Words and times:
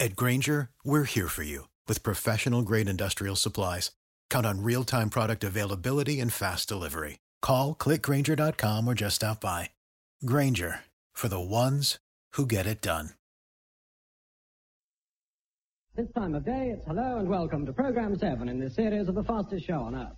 At 0.00 0.16
Grainger, 0.16 0.70
we're 0.82 1.04
here 1.04 1.28
for 1.28 1.44
you 1.44 1.68
with 1.86 2.02
professional 2.02 2.62
grade 2.62 2.88
industrial 2.88 3.36
supplies. 3.36 3.92
Count 4.28 4.44
on 4.44 4.62
real 4.62 4.84
time 4.84 5.08
product 5.08 5.44
availability 5.44 6.18
and 6.20 6.32
fast 6.32 6.68
delivery. 6.68 7.20
Call 7.40 7.74
clickgrainger.com 7.74 8.88
or 8.88 8.94
just 8.94 9.16
stop 9.16 9.40
by. 9.40 9.70
Grainger 10.26 10.80
for 11.12 11.28
the 11.28 11.40
ones 11.40 11.98
who 12.32 12.44
get 12.46 12.66
it 12.66 12.80
done. 12.82 13.10
This 15.96 16.10
time 16.12 16.34
of 16.34 16.44
day, 16.44 16.74
it's 16.76 16.84
hello 16.86 17.18
and 17.18 17.28
welcome 17.28 17.64
to 17.66 17.72
Program 17.72 18.18
7 18.18 18.48
in 18.48 18.58
this 18.58 18.74
series 18.74 19.06
of 19.06 19.14
the 19.14 19.22
fastest 19.22 19.64
show 19.64 19.78
on 19.78 19.94
Earth. 19.94 20.10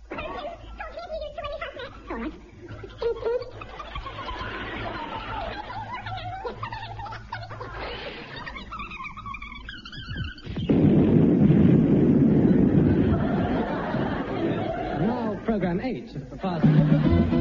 Now, 14.99 15.39
Program 15.45 15.79
8, 15.79 16.29
the 16.31 17.36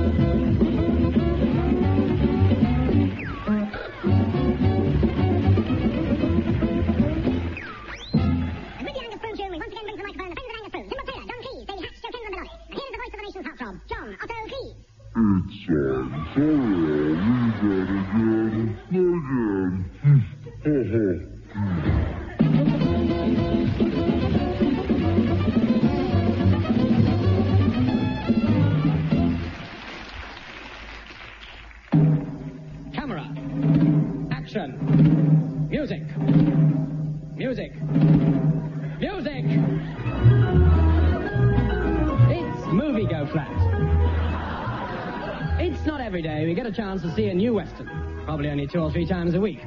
three 48.97 49.05
times 49.05 49.35
a 49.35 49.41
week. 49.41 49.61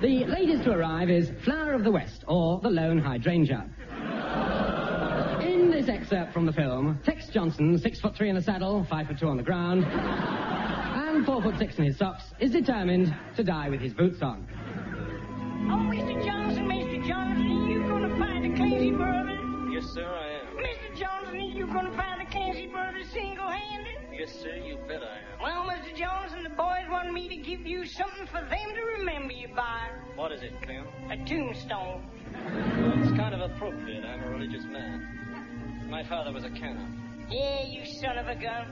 The 0.00 0.24
latest 0.24 0.64
to 0.64 0.72
arrive 0.72 1.08
is 1.08 1.30
Flower 1.44 1.72
of 1.72 1.84
the 1.84 1.92
West, 1.92 2.24
or 2.26 2.58
The 2.62 2.68
Lone 2.68 2.98
Hydrangea. 2.98 3.64
In 5.40 5.70
this 5.70 5.88
excerpt 5.88 6.32
from 6.32 6.46
the 6.46 6.52
film, 6.52 6.98
Tex 7.04 7.28
Johnson, 7.28 7.78
six 7.78 8.00
foot 8.00 8.16
three 8.16 8.28
in 8.28 8.34
the 8.34 8.42
saddle, 8.42 8.84
five 8.90 9.06
foot 9.06 9.20
two 9.20 9.28
on 9.28 9.36
the 9.36 9.42
ground, 9.44 9.84
and 9.84 11.24
four 11.24 11.40
foot 11.40 11.56
six 11.58 11.78
in 11.78 11.84
his 11.84 11.96
socks, 11.96 12.24
is 12.40 12.50
determined 12.50 13.14
to 13.36 13.44
die 13.44 13.68
with 13.68 13.80
his 13.80 13.94
boots 13.94 14.20
on. 14.20 14.48
Oh, 15.70 15.86
Mr. 15.88 16.24
Johnson, 16.24 16.66
Mr. 16.66 17.06
Johnson, 17.06 17.46
are 17.46 17.70
you 17.70 17.86
going 17.86 18.10
to 18.10 18.18
find 18.18 18.44
the 18.44 18.56
Clancy 18.56 18.90
brothers? 18.90 19.38
Yes, 19.70 19.84
sir, 19.94 20.04
I 20.04 20.40
am. 20.40 20.56
Mr. 20.56 20.98
Johnson, 20.98 21.36
are 21.36 21.38
you 21.38 21.66
going 21.68 21.86
to 21.86 21.96
find 21.96 22.20
the 22.20 22.28
Clancy 22.32 22.66
brothers 22.66 23.06
single-handed? 23.12 23.41
Yes, 24.22 24.38
sir, 24.40 24.54
you 24.64 24.78
bet 24.86 25.02
I 25.02 25.18
am. 25.18 25.42
Well, 25.42 25.64
Mr. 25.64 25.96
Jones 25.96 26.32
and 26.32 26.46
the 26.46 26.54
boys 26.54 26.86
want 26.88 27.12
me 27.12 27.28
to 27.28 27.34
give 27.38 27.66
you 27.66 27.84
something 27.84 28.24
for 28.28 28.40
them 28.40 28.68
to 28.72 28.82
remember 28.98 29.32
you 29.32 29.48
by. 29.48 29.88
What 30.14 30.30
is 30.30 30.42
it, 30.42 30.52
Clem? 30.62 30.86
A 31.10 31.16
tombstone. 31.26 32.06
Well, 32.32 33.02
it's 33.02 33.10
kind 33.18 33.34
of 33.34 33.40
appropriate. 33.40 34.04
I'm 34.04 34.22
a 34.22 34.30
religious 34.30 34.62
man. 34.62 35.88
My 35.90 36.04
father 36.04 36.32
was 36.32 36.44
a 36.44 36.50
canon. 36.50 37.26
Yeah, 37.30 37.66
you 37.66 37.84
son 37.84 38.16
of 38.16 38.28
a 38.28 38.36
gun. 38.36 38.68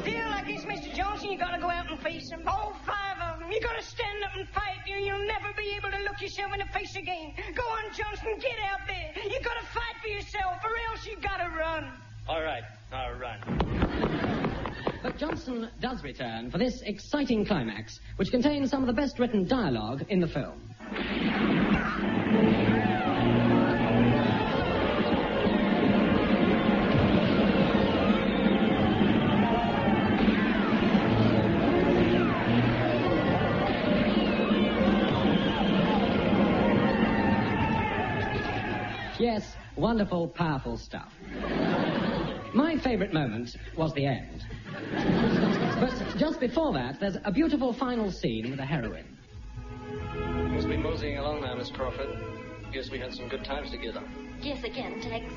Still, 0.00 0.16
I 0.16 0.44
guess, 0.48 0.64
Mr. 0.64 0.94
Johnson, 0.94 1.30
you 1.30 1.36
gotta 1.36 1.60
go 1.60 1.68
out 1.68 1.90
and 1.90 2.00
face 2.00 2.30
them. 2.30 2.44
All 2.46 2.74
five 2.86 3.20
of 3.20 3.40
them. 3.40 3.52
You 3.52 3.60
gotta 3.60 3.82
stand 3.82 4.24
up 4.24 4.30
and 4.34 4.48
fight. 4.48 4.80
You, 4.86 4.96
you'll 4.96 5.26
never 5.26 5.52
be 5.58 5.76
able 5.76 5.90
to 5.90 6.02
look 6.04 6.22
yourself 6.22 6.54
in 6.54 6.60
the 6.60 6.72
face 6.72 6.96
again. 6.96 7.34
Go 7.54 7.64
on, 7.64 7.92
Johnson, 7.92 8.32
get 8.40 8.56
out 8.64 8.86
there. 8.86 9.12
You 9.24 9.38
gotta 9.44 9.66
fight 9.66 9.96
for 10.00 10.08
yourself, 10.08 10.56
or 10.64 10.72
else 10.90 11.04
you 11.04 11.18
gotta 11.20 11.50
run. 11.50 12.07
All 12.28 12.42
right, 12.42 12.62
I'll 12.92 13.14
run. 13.14 13.40
But 15.02 15.16
Johnson 15.16 15.70
does 15.80 16.04
return 16.04 16.50
for 16.50 16.58
this 16.58 16.82
exciting 16.82 17.46
climax, 17.46 18.00
which 18.16 18.30
contains 18.30 18.70
some 18.70 18.82
of 18.82 18.86
the 18.86 18.92
best 18.92 19.18
written 19.18 19.48
dialogue 19.48 20.04
in 20.10 20.20
the 20.20 20.28
film. 20.28 20.60
Yes, 39.18 39.56
wonderful, 39.76 40.28
powerful 40.28 40.76
stuff. 40.76 41.17
My 42.54 42.78
favorite 42.78 43.12
moment 43.12 43.56
was 43.76 43.92
the 43.92 44.06
end. 44.06 44.44
But 45.80 45.92
just 46.16 46.40
before 46.40 46.72
that, 46.72 46.98
there's 46.98 47.16
a 47.24 47.30
beautiful 47.30 47.72
final 47.72 48.10
scene 48.10 48.50
with 48.50 48.58
a 48.58 48.64
heroine. 48.64 49.18
Must 50.54 50.68
be 50.68 50.76
moseying 50.76 51.18
along 51.18 51.42
now, 51.42 51.54
Miss 51.54 51.70
Crawford. 51.70 52.08
Guess 52.72 52.90
we 52.90 52.98
had 52.98 53.14
some 53.14 53.28
good 53.28 53.44
times 53.44 53.70
together. 53.70 54.02
Yes, 54.42 54.64
again, 54.64 55.00
Tex. 55.00 55.32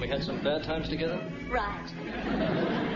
We 0.00 0.08
had 0.08 0.22
some 0.22 0.42
bad 0.42 0.64
times 0.64 0.88
together. 0.88 1.20
Right. 1.50 1.88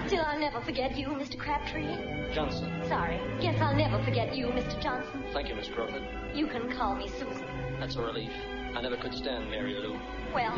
Still, 0.06 0.24
I'll 0.24 0.38
never 0.38 0.60
forget 0.60 0.96
you, 0.96 1.08
Mr. 1.08 1.38
Crabtree. 1.38 2.32
Johnson. 2.34 2.70
Sorry. 2.88 3.20
Guess 3.40 3.60
I'll 3.60 3.76
never 3.76 4.02
forget 4.04 4.36
you, 4.36 4.46
Mr. 4.48 4.80
Johnson. 4.82 5.22
Thank 5.32 5.48
you, 5.48 5.54
Miss 5.54 5.68
Crawford. 5.68 6.02
You 6.34 6.46
can 6.46 6.70
call 6.72 6.94
me 6.94 7.08
Susan. 7.08 7.44
That's 7.78 7.96
a 7.96 8.02
relief. 8.02 8.32
I 8.74 8.82
never 8.82 8.96
could 8.96 9.14
stand 9.14 9.50
Mary 9.50 9.74
Lou. 9.74 9.98
Well, 10.34 10.54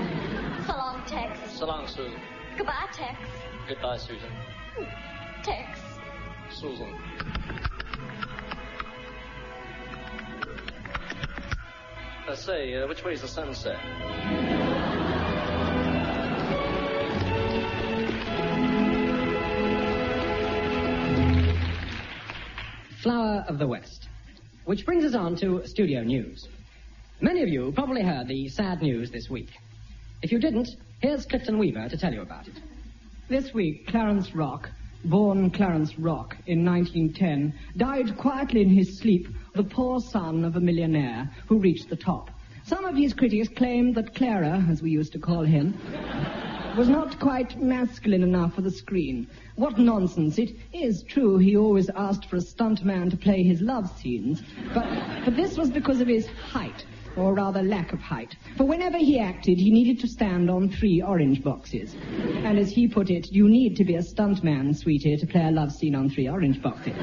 so 0.67 0.73
long, 0.77 1.03
Tex. 1.07 1.39
So 1.53 1.67
long, 1.67 1.87
Susan. 1.87 2.19
Goodbye, 2.59 2.89
Tex. 2.93 3.17
Goodbye, 3.69 3.97
Susan. 3.99 4.31
Tex. 5.45 5.79
Susan. 6.51 6.93
Uh, 12.29 12.35
say, 12.35 12.75
uh, 12.75 12.89
which 12.89 13.05
way's 13.05 13.23
the 13.23 13.29
sunset? 13.29 13.79
Flower 23.01 23.45
of 23.49 23.61
the 23.61 23.67
West. 23.69 24.09
Which 24.65 24.85
brings 24.85 25.05
us 25.05 25.15
on 25.15 25.37
to 25.37 25.65
studio 25.65 26.03
news. 26.03 26.49
Many 27.21 27.43
of 27.43 27.49
you 27.49 27.71
probably 27.71 28.03
heard 28.03 28.27
the 28.27 28.49
sad 28.49 28.83
news 28.83 29.13
this 29.13 29.31
week. 29.31 29.51
If 30.23 30.33
you 30.33 30.41
didn't, 30.41 30.69
here's 31.01 31.27
Clifton 31.27 31.59
Weaver 31.59 31.89
to 31.89 31.97
tell 31.97 32.13
you 32.13 32.23
about 32.23 32.49
it. 32.49 32.55
This 33.29 33.53
week, 33.53 33.87
Clarence 33.87 34.35
Rock, 34.35 34.71
born 35.05 35.51
Clarence 35.51 35.99
Rock 35.99 36.37
in 36.47 36.65
1910, 36.65 37.55
died 37.77 38.17
quietly 38.17 38.63
in 38.63 38.71
his 38.71 38.99
sleep, 38.99 39.29
the 39.55 39.65
poor 39.65 40.01
son 40.01 40.45
of 40.45 40.57
a 40.57 40.61
millionaire 40.61 41.31
who 41.47 41.59
reached 41.59 41.89
the 41.89 41.97
top. 41.97 42.31
Some 42.65 42.85
of 42.85 42.97
his 42.97 43.15
critics 43.15 43.49
claimed 43.49 43.95
that 43.95 44.15
Clara, 44.15 44.65
as 44.69 44.83
we 44.83 44.91
used 44.91 45.13
to 45.13 45.19
call 45.19 45.43
him, 45.43 45.75
was 46.77 46.89
not 46.89 47.19
quite 47.19 47.61
masculine 47.61 48.23
enough 48.23 48.55
for 48.55 48.63
the 48.63 48.71
screen. 48.71 49.27
What 49.57 49.79
nonsense. 49.79 50.39
It 50.39 50.57
is 50.73 51.03
true 51.03 51.39
he 51.39 51.57
always 51.57 51.91
asked 51.91 52.27
for 52.27 52.37
a 52.37 52.41
stuntman 52.41 53.11
to 53.11 53.17
play 53.17 53.43
his 53.43 53.61
love 53.61 53.91
scenes, 53.99 54.43
but, 54.75 54.87
but 55.25 55.35
this 55.35 55.57
was 55.57 55.71
because 55.71 56.01
of 56.01 56.09
his 56.09 56.27
height, 56.27 56.85
or 57.19 57.35
rather 57.35 57.63
lack 57.63 57.93
of 57.93 58.01
height. 58.01 58.35
For 58.57 58.65
whenever 58.65 58.99
he 58.99 59.19
acted, 59.19 59.59
he 59.59 59.71
needed 59.71 60.01
to 60.01 60.09
stand 60.09 60.51
on 60.51 60.71
three 60.71 61.03
orange 61.03 61.43
boxes. 61.43 61.95
And 61.95 62.59
as 62.59 62.71
he 62.71 62.89
put 62.89 63.11
it, 63.11 63.33
you 63.33 63.49
need 63.49 63.77
to 63.77 63.85
be 63.85 63.97
a 63.97 64.03
stuntman, 64.03 64.77
sweetie, 64.77 65.17
to 65.17 65.27
play 65.27 65.47
a 65.47 65.51
love 65.51 65.73
scene 65.73 65.95
on 65.95 66.09
three 66.11 66.29
orange 66.29 66.63
boxes. 66.63 66.95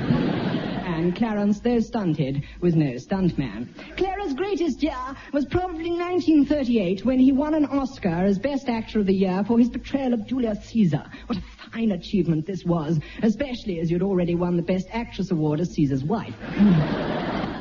And 0.96 1.16
Clarence, 1.16 1.60
though 1.60 1.80
stunted, 1.80 2.44
was 2.62 2.76
no 2.76 2.94
stuntman. 2.94 3.68
Clara's 3.98 4.34
greatest 4.34 4.82
year 4.82 4.96
was 5.34 5.46
probably 5.46 5.92
1938 5.92 7.04
when 7.04 7.20
he 7.20 7.32
won 7.32 7.54
an 7.54 7.66
Oscar 7.66 8.08
as 8.08 8.40
Best 8.40 8.70
Actor 8.70 9.00
of 9.00 9.06
the 9.06 9.14
Year 9.14 9.44
for 9.46 9.60
his 9.60 9.70
portrayal 9.70 10.14
of 10.14 10.26
Julius 10.26 10.64
Caesar. 10.66 11.04
What 11.26 11.38
a 11.40 11.44
fine 11.72 11.92
achievement 11.92 12.46
this 12.46 12.64
was, 12.64 13.00
especially 13.24 13.80
as 13.82 13.92
you'd 13.92 14.04
already 14.04 14.36
won 14.36 14.56
the 14.56 14.64
Best 14.64 14.88
Actress 14.94 15.32
Award 15.32 15.60
as 15.60 15.72
Caesar's 15.72 16.04
wife. 16.04 16.34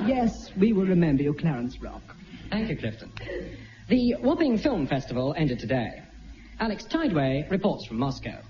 yes, 0.06 0.52
we 0.56 0.72
will 0.72 0.86
remember 0.86 1.22
you, 1.22 1.34
Clarence 1.34 1.80
Rock. 1.80 2.14
Thank 2.50 2.68
you, 2.68 2.76
Clifton. 2.76 3.12
The 3.88 4.16
Wapping 4.20 4.58
Film 4.58 4.86
Festival 4.86 5.34
ended 5.36 5.58
today. 5.58 6.02
Alex 6.60 6.84
Tideway 6.84 7.50
reports 7.50 7.86
from 7.86 7.98
Moscow. 7.98 8.40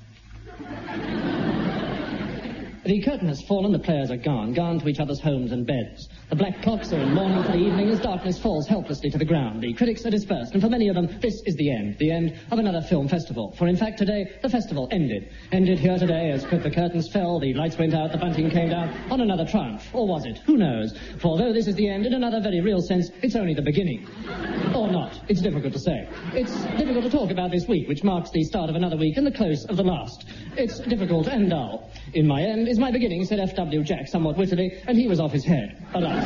The 2.84 3.00
curtain 3.00 3.28
has 3.28 3.40
fallen, 3.40 3.72
the 3.72 3.78
players 3.78 4.10
are 4.10 4.19
gone, 4.19 4.52
gone 4.52 4.78
to 4.78 4.88
each 4.88 5.00
other's 5.00 5.19
homes 5.19 5.52
and 5.52 5.66
beds. 5.66 6.10
The 6.28 6.36
black 6.36 6.60
clocks 6.60 6.92
are 6.92 6.98
in 6.98 7.14
mourning 7.14 7.42
for 7.42 7.52
the 7.52 7.58
evening 7.58 7.88
as 7.88 7.98
darkness 7.98 8.38
falls 8.38 8.69
helplessly 8.69 9.08
to 9.08 9.16
the 9.16 9.25
ground. 9.25 9.62
The 9.62 9.72
critics 9.72 10.04
are 10.04 10.10
dispersed, 10.10 10.52
and 10.52 10.60
for 10.60 10.69
many 10.69 10.88
of 10.88 10.94
them, 10.94 11.08
this 11.22 11.40
is 11.46 11.56
the 11.56 11.70
end. 11.70 11.96
The 11.98 12.10
end 12.10 12.38
of 12.50 12.58
another 12.58 12.82
film 12.82 13.08
festival. 13.08 13.54
For 13.56 13.69
in 13.69 13.76
fact, 13.78 13.96
today, 13.96 14.32
the 14.42 14.50
festival 14.50 14.86
ended. 14.90 15.31
Ended 15.50 15.78
here 15.78 15.98
today 15.98 16.31
as 16.31 16.44
the 16.44 16.70
curtains 16.70 17.10
fell, 17.10 17.40
the 17.40 17.54
lights 17.54 17.78
went 17.78 17.94
out, 17.94 18.12
the 18.12 18.19
bunting 18.19 18.50
came 18.50 18.69
down, 18.69 18.90
on 19.10 19.22
another 19.22 19.46
triumph. 19.46 19.88
Or 19.94 20.06
was 20.06 20.26
it? 20.26 20.36
Who 20.44 20.58
knows? 20.58 20.94
For 21.20 21.28
although 21.28 21.54
this 21.54 21.66
is 21.66 21.76
the 21.76 21.88
end, 21.88 22.04
in 22.04 22.12
another 22.12 22.42
very 22.42 22.60
real 22.60 22.82
sense, 22.82 23.08
it's 23.22 23.34
only 23.34 23.54
the 23.54 23.62
beginning. 23.62 24.06
Or 24.75 24.90
not. 24.92 25.19
It's 25.31 25.40
difficult 25.40 25.72
to 25.72 25.78
say. 25.78 26.06
It's 26.34 26.54
difficult 26.76 27.04
to 27.04 27.10
talk 27.10 27.31
about 27.31 27.50
this 27.50 27.66
week, 27.66 27.88
which 27.88 28.04
marks 28.04 28.31
the 28.31 28.44
start 28.44 28.69
of 28.69 28.76
another 28.76 28.98
week 28.98 29.16
and 29.16 29.26
the 29.26 29.32
close 29.32 29.64
of 29.70 29.78
the 29.78 29.84
last. 29.84 30.26
It's 30.58 30.81
difficult 30.81 31.28
and 31.28 31.48
dull. 31.48 31.90
In 32.12 32.26
my 32.26 32.42
end 32.42 32.69
is 32.75 32.81
my 32.81 32.91
beginning, 32.91 33.25
said 33.25 33.38
F.W. 33.38 33.85
Jack 33.85 34.09
somewhat 34.09 34.37
wittily, 34.37 34.76
and 34.88 34.99
he 34.99 35.06
was 35.06 35.21
off 35.21 35.31
his 35.31 35.44
head. 35.44 35.81
Alas. 35.94 36.25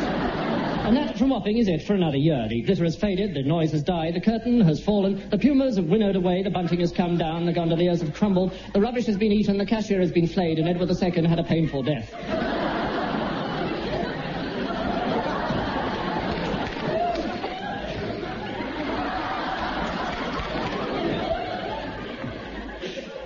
And 0.87 0.97
that 0.97 1.19
from 1.19 1.29
Wapping 1.29 1.59
is 1.59 1.69
it 1.69 1.83
for 1.83 1.93
another 1.93 2.17
year. 2.17 2.47
The 2.49 2.62
glitter 2.62 2.85
has 2.85 2.97
faded, 2.97 3.35
the 3.35 3.43
noise 3.43 3.73
has 3.73 3.83
died, 3.83 4.15
the 4.15 4.21
curtain 4.23 4.59
has 4.62 4.83
fallen, 4.83 5.29
the 5.29 5.37
pumas 5.37 5.77
have 5.77 5.85
winnowed 5.85 6.17
away, 6.17 6.43
the 6.43 6.49
bunting 6.49 6.81
has 6.81 6.91
come 6.91 7.19
down, 7.19 7.45
the 7.45 7.53
gondoliers 7.53 8.00
have 8.00 8.15
crumbled, 8.15 8.55
the 8.73 8.81
rubbish 8.81 9.05
has 9.05 9.19
been 9.19 9.31
eaten, 9.31 9.59
the 9.59 9.67
cashier 9.67 10.00
has 10.00 10.11
been 10.11 10.27
flayed, 10.27 10.59
and 10.59 10.67
Edward 10.67 10.91
II 10.91 11.27
had 11.27 11.39
a 11.39 11.45
painful 11.45 11.83
death. 11.83 12.15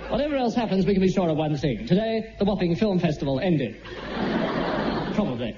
Whatever 0.09 0.32
else 0.43 0.55
happens, 0.55 0.85
we 0.85 0.93
can 0.93 1.01
be 1.01 1.09
sure 1.09 1.29
of 1.29 1.37
one 1.37 1.55
thing. 1.55 1.87
Today, 1.87 2.35
the 2.37 2.43
Wapping 2.43 2.75
Film 2.75 2.99
Festival 2.99 3.39
ended. 3.39 3.81
Probably. 5.15 5.55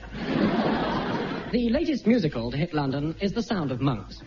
The 1.52 1.70
latest 1.72 2.06
musical 2.06 2.52
to 2.52 2.58
hit 2.58 2.72
London 2.72 3.16
is 3.20 3.32
The 3.32 3.42
Sound 3.42 3.72
of 3.72 3.82
Monks, 3.82 4.20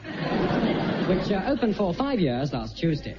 which 1.06 1.31
uh, 1.31 1.44
opened 1.46 1.76
for 1.76 1.94
five 1.94 2.19
years 2.19 2.52
last 2.52 2.76
Tuesday. 2.76 3.14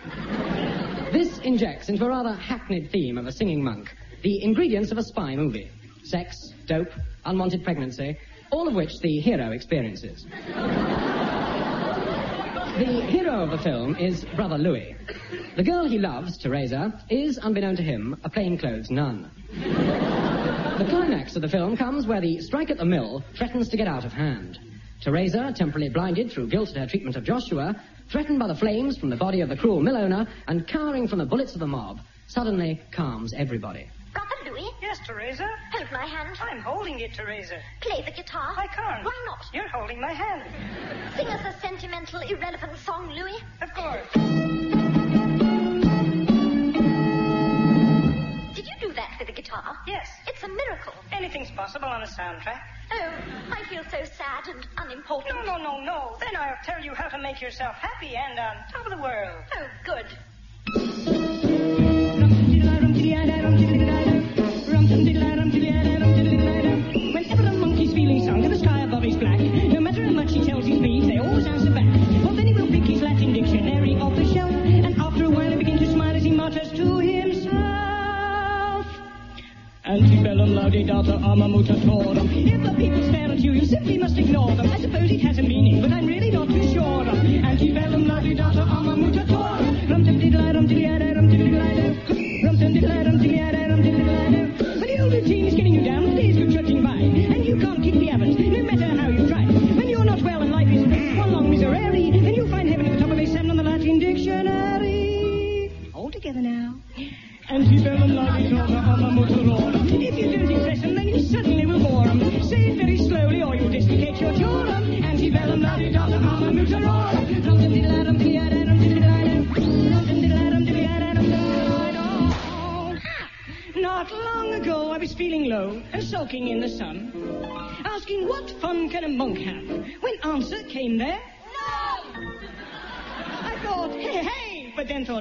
This 1.13 1.39
injects 1.39 1.87
into 1.87 2.03
a 2.03 2.09
rather 2.09 2.33
hackneyed 2.33 2.91
theme 2.91 3.17
of 3.17 3.25
a 3.25 3.31
singing 3.31 3.63
monk 3.63 3.95
the 4.21 4.43
ingredients 4.43 4.91
of 4.91 4.97
a 4.97 5.03
spy 5.03 5.33
movie 5.33 5.71
sex, 6.03 6.53
dope, 6.65 6.91
unwanted 7.23 7.63
pregnancy, 7.63 8.17
all 8.51 8.67
of 8.67 8.73
which 8.73 8.99
the 8.99 9.19
hero 9.19 9.51
experiences. 9.51 10.25
The 12.79 13.01
hero 13.07 13.43
of 13.43 13.51
the 13.51 13.57
film 13.57 13.97
is 13.97 14.23
Brother 14.37 14.57
Louis. 14.57 14.95
The 15.57 15.63
girl 15.63 15.83
he 15.83 15.99
loves, 15.99 16.37
Teresa, 16.37 16.97
is, 17.09 17.37
unbeknown 17.37 17.75
to 17.75 17.83
him, 17.83 18.15
a 18.23 18.29
plainclothes 18.29 18.89
nun. 18.89 19.29
The 19.51 20.85
climax 20.87 21.35
of 21.35 21.41
the 21.41 21.49
film 21.49 21.75
comes 21.75 22.07
where 22.07 22.21
the 22.21 22.39
strike 22.39 22.69
at 22.69 22.77
the 22.77 22.85
mill 22.85 23.21
threatens 23.35 23.67
to 23.67 23.75
get 23.75 23.89
out 23.89 24.05
of 24.05 24.13
hand. 24.13 24.59
Teresa, 25.01 25.51
temporarily 25.53 25.89
blinded 25.89 26.31
through 26.31 26.47
guilt 26.47 26.69
at 26.69 26.77
her 26.77 26.87
treatment 26.87 27.17
of 27.17 27.25
Joshua, 27.25 27.75
threatened 28.09 28.39
by 28.39 28.47
the 28.47 28.55
flames 28.55 28.97
from 28.97 29.09
the 29.09 29.17
body 29.17 29.41
of 29.41 29.49
the 29.49 29.57
cruel 29.57 29.81
mill 29.81 29.97
owner, 29.97 30.25
and 30.47 30.65
cowering 30.65 31.05
from 31.05 31.19
the 31.19 31.25
bullets 31.25 31.55
of 31.55 31.59
the 31.59 31.67
mob, 31.67 31.99
suddenly 32.27 32.81
calms 32.93 33.33
everybody. 33.33 33.89
Brother 34.13 34.35
Louis, 34.51 34.69
Yes, 34.81 34.99
Teresa? 35.05 35.47
hold 35.71 35.91
my 35.91 36.05
hand. 36.05 36.37
I'm 36.41 36.61
holding 36.61 36.99
it, 36.99 37.13
Teresa. 37.13 37.59
Play 37.81 38.01
the 38.03 38.11
guitar. 38.11 38.53
I 38.57 38.67
can't. 38.67 39.03
Why 39.05 39.13
not? 39.27 39.45
You're 39.53 39.67
holding 39.67 40.01
my 40.01 40.11
hand. 40.13 40.43
Sing 41.15 41.27
us 41.27 41.45
a 41.45 41.59
sentimental, 41.59 42.21
irrelevant 42.21 42.77
song, 42.77 43.09
Louis. 43.11 43.39
Of 43.61 43.73
course. 43.73 44.07
Did 48.55 48.65
you 48.67 48.75
do 48.81 48.93
that 48.93 49.15
with 49.19 49.27
the 49.27 49.33
guitar? 49.33 49.77
Yes. 49.87 50.09
It's 50.27 50.43
a 50.43 50.47
miracle. 50.49 50.93
Anything's 51.11 51.51
possible 51.51 51.87
on 51.87 52.01
a 52.03 52.07
soundtrack. 52.07 52.61
Oh, 52.91 53.13
I 53.51 53.63
feel 53.69 53.83
so 53.91 54.03
sad 54.03 54.47
and 54.47 54.67
unimportant. 54.77 55.45
No, 55.45 55.57
no, 55.57 55.63
no, 55.63 55.79
no. 55.81 56.17
Then 56.19 56.35
I'll 56.35 56.57
tell 56.63 56.83
you 56.83 56.93
how 56.95 57.07
to 57.09 57.17
make 57.21 57.39
yourself 57.41 57.75
happy 57.75 58.15
and 58.15 58.39
um, 58.39 58.57
on 58.57 58.71
top 58.71 58.85
of 58.85 58.91
the 58.91 59.01
world. 59.01 59.43
Oh, 59.55 59.67
good. 59.85 61.38
Whenever 67.39 67.57
monkey's 67.57 67.93
feeling 67.93 68.25
sunk 68.25 68.43
and 68.43 68.53
the 68.53 68.59
sky 68.59 68.81
above 68.81 69.05
is 69.05 69.15
black, 69.15 69.39
no 69.39 69.79
matter 69.79 70.03
how 70.03 70.11
much 70.11 70.33
he 70.33 70.43
tells 70.43 70.65
his 70.65 70.79
bees, 70.79 71.07
they 71.07 71.17
always 71.17 71.45
answer 71.45 71.71
back. 71.71 71.85
Well, 72.23 72.33
then 72.35 72.47
he 72.47 72.53
will 72.53 72.67
pick 72.67 72.83
his 72.83 73.01
Latin 73.01 73.31
dictionary 73.31 73.95
off 73.95 74.15
the 74.15 74.25
shelf, 74.33 74.51
and 74.51 74.99
after 74.99 75.25
a 75.25 75.29
while 75.29 75.49
he 75.49 75.55
begins 75.55 75.79
to 75.79 75.91
smile 75.93 76.15
as 76.15 76.23
he 76.23 76.31
mutters 76.31 76.71
to 76.71 76.97
himself. 76.97 78.85
Antebellum 79.85 80.49
laudidata 80.49 81.23
arma 81.23 81.47
mutatorum. 81.47 82.27
If 82.35 82.63
the 82.63 82.73
people 82.73 83.03
stare 83.03 83.31
at 83.31 83.39
you, 83.39 83.53
you 83.53 83.65
simply 83.65 83.97
must 83.97 84.17
ignore 84.17 84.53
them. 84.55 84.69
I 84.69 84.77
suppose 84.79 85.09
it 85.09 85.21
has 85.21 85.37
a 85.37 85.43
meaning, 85.43 85.81
but 85.81 85.93
I'm 85.93 86.05
really 86.05 86.31
not 86.31 86.49
too 86.49 86.67
sure. 86.73 87.05
Antebellum 87.05 88.05
laudidata 88.05 88.67
arma 88.67 88.95
mutatorum. 88.95 89.38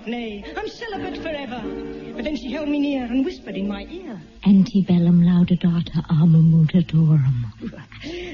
Nay, 0.08 0.44
I'm 0.56 0.68
celibate 0.68 1.22
forever. 1.22 1.60
But 2.14 2.24
then 2.24 2.36
she 2.36 2.50
held 2.50 2.68
me 2.68 2.78
near 2.80 3.04
and 3.04 3.24
whispered 3.24 3.56
in 3.56 3.68
my 3.68 3.86
ear. 3.90 4.20
Antebellum 4.46 5.22
laudata 5.22 6.04
arma 6.10 6.38
mutatorum. 6.38 7.44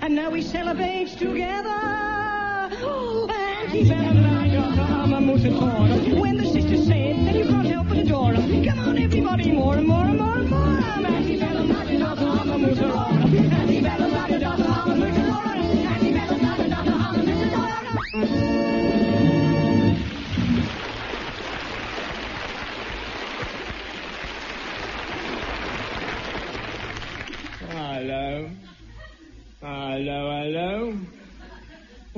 And 0.03 0.15
now 0.15 0.31
we 0.31 0.43
celebrate 0.43 1.09
together. 1.09 1.69
Oh, 2.83 3.29
antebellum 3.31 4.25
laudata 4.25 4.91
arma 4.91 5.19
mutatorum. 5.19 6.21
When 6.21 6.37
the 6.37 6.47
sisters 6.47 6.87
say 6.87 7.04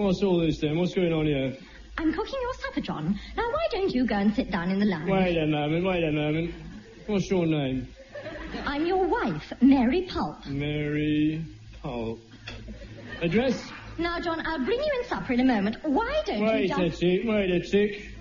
What's 0.06 0.22
all 0.22 0.38
this 0.38 0.60
then? 0.60 0.78
What's 0.78 0.94
going 0.94 1.12
on 1.12 1.26
here? 1.26 1.52
I'm 1.98 2.12
cooking 2.12 2.38
your 2.40 2.54
supper, 2.54 2.80
John. 2.80 3.18
Now, 3.36 3.42
why 3.42 3.66
don't 3.72 3.92
you 3.92 4.06
go 4.06 4.14
and 4.14 4.32
sit 4.32 4.52
down 4.52 4.70
in 4.70 4.78
the 4.78 4.86
lounge? 4.86 5.10
Wait 5.10 5.36
a 5.36 5.48
moment, 5.48 5.84
wait 5.84 6.04
a 6.04 6.12
moment. 6.12 6.54
What's 7.06 7.28
your 7.28 7.44
name? 7.44 7.88
I'm 8.64 8.86
your 8.86 9.04
wife, 9.04 9.52
Mary 9.60 10.02
Pulp. 10.02 10.46
Mary 10.46 11.44
Pulp. 11.82 12.20
Address? 13.20 13.68
Now, 13.98 14.20
John, 14.20 14.46
I'll 14.46 14.64
bring 14.64 14.78
you 14.78 14.92
in 15.00 15.08
supper 15.08 15.32
in 15.32 15.40
a 15.40 15.44
moment. 15.44 15.78
Why 15.82 16.22
don't 16.24 16.38
you 16.38 16.44
Wait 16.44 16.68
just... 16.68 16.80
a 16.80 16.90
tick, 16.90 17.22
wait 17.24 17.50
a 17.50 17.60
tick. 17.68 18.15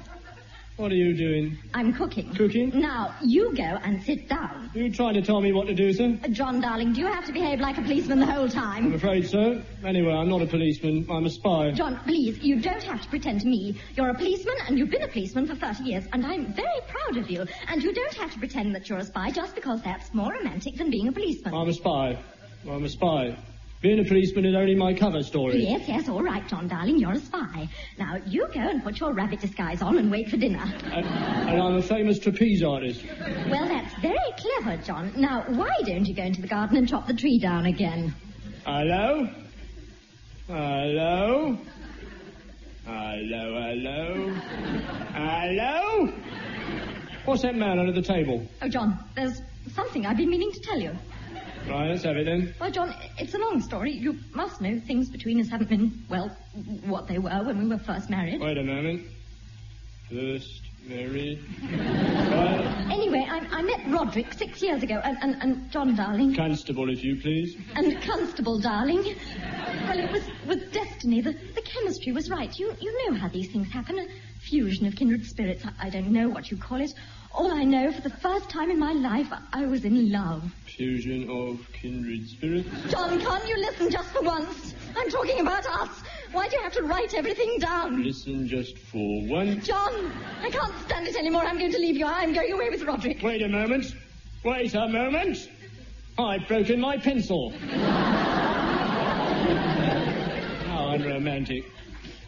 What 0.77 0.91
are 0.91 0.95
you 0.95 1.15
doing? 1.15 1.57
I'm 1.73 1.93
cooking. 1.93 2.33
Cooking? 2.33 2.77
Now, 2.77 3.15
you 3.23 3.55
go 3.55 3.63
and 3.63 4.03
sit 4.03 4.27
down. 4.27 4.69
Are 4.75 4.77
You 4.77 4.91
trying 4.91 5.13
to 5.13 5.21
tell 5.21 5.39
me 5.39 5.53
what 5.53 5.67
to 5.67 5.73
do, 5.73 5.93
sir? 5.93 6.19
Uh, 6.21 6.27
John, 6.27 6.59
darling, 6.59 6.91
do 6.91 6.99
you 6.99 7.07
have 7.07 7.25
to 7.27 7.31
behave 7.31 7.61
like 7.61 7.77
a 7.77 7.81
policeman 7.81 8.19
the 8.19 8.25
whole 8.25 8.49
time? 8.49 8.87
I'm 8.87 8.93
afraid 8.93 9.25
so. 9.29 9.61
Anyway, 9.85 10.11
I'm 10.11 10.27
not 10.27 10.41
a 10.41 10.45
policeman. 10.45 11.07
I'm 11.09 11.25
a 11.25 11.29
spy. 11.29 11.71
John, 11.71 11.97
please, 12.03 12.39
you 12.43 12.59
don't 12.59 12.83
have 12.83 13.01
to 13.01 13.07
pretend 13.07 13.39
to 13.41 13.47
me. 13.47 13.79
You're 13.95 14.09
a 14.09 14.13
policeman, 14.13 14.55
and 14.67 14.77
you've 14.77 14.89
been 14.89 15.03
a 15.03 15.07
policeman 15.07 15.47
for 15.47 15.55
30 15.55 15.83
years, 15.83 16.03
and 16.11 16.25
I'm 16.25 16.53
very 16.53 16.81
proud 16.89 17.15
of 17.15 17.29
you. 17.29 17.45
And 17.69 17.81
you 17.81 17.93
don't 17.93 18.13
have 18.15 18.33
to 18.33 18.39
pretend 18.39 18.75
that 18.75 18.89
you're 18.89 18.99
a 18.99 19.05
spy 19.05 19.31
just 19.31 19.55
because 19.55 19.81
that's 19.81 20.13
more 20.13 20.33
romantic 20.33 20.75
than 20.75 20.89
being 20.89 21.07
a 21.07 21.11
policeman. 21.13 21.53
I'm 21.53 21.69
a 21.69 21.73
spy. 21.73 22.17
I'm 22.69 22.83
a 22.83 22.89
spy. 22.89 23.37
Being 23.85 23.99
a 23.99 24.03
policeman 24.03 24.45
is 24.45 24.55
only 24.55 24.73
my 24.73 24.95
cover 24.95 25.21
story. 25.21 25.63
Yes, 25.63 25.87
yes, 25.87 26.09
all 26.09 26.23
right, 26.23 26.47
John, 26.47 26.67
darling, 26.67 26.97
you're 26.97 27.11
a 27.11 27.19
spy. 27.19 27.69
Now, 27.99 28.17
you 28.25 28.47
go 28.51 28.61
and 28.61 28.83
put 28.83 28.99
your 28.99 29.13
rabbit 29.13 29.41
disguise 29.41 29.83
on 29.83 29.99
and 29.99 30.09
wait 30.09 30.27
for 30.27 30.37
dinner. 30.37 30.63
And, 30.85 31.05
and 31.05 31.61
I'm 31.61 31.75
a 31.75 31.83
famous 31.83 32.17
trapeze 32.17 32.63
artist. 32.63 33.05
Well, 33.47 33.67
that's 33.67 33.93
very 34.01 34.17
clever, 34.37 34.81
John. 34.81 35.13
Now, 35.15 35.43
why 35.49 35.69
don't 35.85 36.03
you 36.03 36.15
go 36.15 36.23
into 36.23 36.41
the 36.41 36.47
garden 36.47 36.77
and 36.77 36.89
chop 36.89 37.05
the 37.05 37.13
tree 37.13 37.37
down 37.37 37.67
again? 37.67 38.15
Hello? 38.65 39.29
Hello? 40.47 41.55
Hello, 42.87 43.61
hello? 43.61 44.29
Hello? 45.13 46.13
What's 47.25 47.43
that 47.43 47.53
man 47.53 47.77
under 47.77 47.91
the 47.91 48.01
table? 48.01 48.47
Oh, 48.63 48.67
John, 48.67 48.97
there's 49.15 49.43
something 49.75 50.07
I've 50.07 50.17
been 50.17 50.31
meaning 50.31 50.51
to 50.53 50.59
tell 50.61 50.79
you. 50.79 50.97
Right, 51.67 51.89
let's 51.89 52.03
have 52.03 52.15
then. 52.15 52.53
Well, 52.59 52.71
John, 52.71 52.93
it's 53.17 53.33
a 53.33 53.39
long 53.39 53.59
story. 53.61 53.91
You 53.91 54.17
must 54.33 54.61
know 54.61 54.79
things 54.79 55.09
between 55.09 55.39
us 55.39 55.49
haven't 55.49 55.69
been, 55.69 56.05
well, 56.09 56.29
what 56.85 57.07
they 57.07 57.17
were 57.17 57.43
when 57.43 57.57
we 57.57 57.67
were 57.67 57.79
first 57.79 58.09
married. 58.09 58.39
Wait 58.39 58.57
a 58.57 58.63
moment. 58.63 59.07
First 60.09 60.61
married. 60.87 61.43
Anyway, 62.91 63.25
I, 63.29 63.39
I 63.51 63.61
met 63.61 63.81
Roderick 63.87 64.33
six 64.33 64.61
years 64.61 64.83
ago, 64.83 65.01
and, 65.03 65.17
and, 65.21 65.35
and 65.41 65.71
John, 65.71 65.95
darling, 65.95 66.35
Constable, 66.35 66.89
if 66.89 67.03
you 67.03 67.19
please. 67.19 67.55
and 67.75 68.01
Constable, 68.03 68.59
darling. 68.59 69.03
Well, 69.87 69.99
it 69.99 70.11
was 70.11 70.23
with 70.47 70.71
destiny. 70.71 71.21
The, 71.21 71.33
the 71.55 71.61
chemistry 71.61 72.11
was 72.11 72.29
right. 72.29 72.57
You, 72.57 72.73
you 72.79 73.09
know 73.11 73.17
how 73.17 73.27
these 73.27 73.51
things 73.51 73.69
happen. 73.71 73.99
A 73.99 74.07
fusion 74.39 74.85
of 74.85 74.95
kindred 74.95 75.25
spirits. 75.25 75.65
I, 75.65 75.87
I 75.87 75.89
don't 75.89 76.11
know 76.11 76.29
what 76.29 76.51
you 76.51 76.57
call 76.57 76.79
it. 76.81 76.91
All 77.35 77.51
I 77.51 77.65
know, 77.65 77.91
for 77.91 77.99
the 78.01 78.09
first 78.09 78.49
time 78.49 78.71
in 78.71 78.79
my 78.79 78.93
life, 78.93 79.27
I 79.51 79.65
was 79.65 79.83
in 79.83 80.09
love. 80.09 80.41
Fusion 80.67 81.29
of 81.29 81.59
kindred 81.73 82.29
spirits. 82.29 82.69
John, 82.89 83.19
can't 83.19 83.45
you 83.45 83.57
listen 83.57 83.91
just 83.91 84.07
for 84.11 84.21
once? 84.21 84.73
I'm 84.95 85.09
talking 85.09 85.41
about 85.41 85.65
us. 85.65 85.89
Why 86.31 86.47
do 86.47 86.55
you 86.55 86.63
have 86.63 86.71
to 86.73 86.83
write 86.83 87.13
everything 87.13 87.59
down? 87.59 88.01
Listen 88.01 88.47
just 88.47 88.77
for 88.77 89.27
once. 89.27 89.67
John, 89.67 90.13
I 90.41 90.49
can't 90.49 90.73
stand 90.85 91.07
it 91.07 91.17
anymore. 91.17 91.43
I'm 91.43 91.59
going 91.59 91.73
to 91.73 91.77
leave 91.77 91.97
you. 91.97 92.05
I'm 92.05 92.31
going 92.33 92.53
away 92.53 92.69
with 92.69 92.83
Roderick. 92.83 93.21
Wait 93.21 93.41
a 93.41 93.49
moment. 93.49 93.93
Wait 94.45 94.73
a 94.73 94.87
moment. 94.87 95.49
I've 96.17 96.47
broken 96.47 96.79
my 96.79 96.97
pencil. 96.97 97.49
How 100.69 100.91
unromantic. 100.91 101.65